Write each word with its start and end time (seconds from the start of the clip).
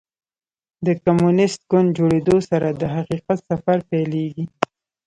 د 0.85 0.87
کمونیسټ 1.03 1.59
ګوند 1.71 1.89
جوړېدو 1.97 2.37
سره 2.49 2.67
د 2.81 2.81
حقیقت 2.95 3.39
سفر 3.49 3.77
پیلېږي. 3.89 4.45